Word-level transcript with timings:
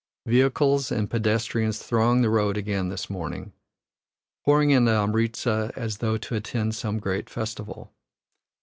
Vehicles 0.25 0.91
and 0.91 1.11
pedestrians 1.11 1.77
throng 1.77 2.23
the 2.23 2.29
road 2.31 2.57
again 2.57 2.89
this 2.89 3.07
morning, 3.07 3.53
pouring 4.43 4.71
into 4.71 4.89
Amritza 4.91 5.71
as 5.75 5.99
though 5.99 6.17
to 6.17 6.33
attend 6.33 6.73
some 6.73 6.97
great 6.97 7.29
festival. 7.29 7.93